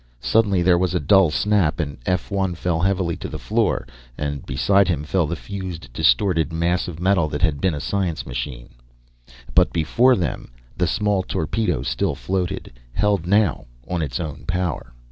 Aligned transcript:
Suddenly, 0.19 0.63
there 0.63 0.79
was 0.79 0.95
a 0.95 0.99
dull 0.99 1.29
snap, 1.29 1.79
and 1.79 1.95
F 2.07 2.31
1 2.31 2.55
fell 2.55 2.79
heavily 2.81 3.15
to 3.17 3.27
the 3.29 3.37
floor, 3.37 3.85
and 4.17 4.43
beside 4.47 4.87
him 4.87 5.03
fell 5.03 5.27
the 5.27 5.35
fused, 5.35 5.93
distorted 5.93 6.51
mass 6.51 6.87
of 6.87 6.99
metal 6.99 7.29
that 7.29 7.43
had 7.43 7.61
been 7.61 7.75
a 7.75 7.79
science 7.79 8.25
machine. 8.25 8.69
But 9.53 9.71
before 9.71 10.15
them, 10.15 10.49
the 10.75 10.87
small 10.87 11.21
torpedo 11.21 11.83
still 11.83 12.15
floated, 12.15 12.73
held 12.93 13.27
now 13.27 13.67
on 13.87 14.01
its 14.01 14.19
own 14.19 14.45
power! 14.47 14.91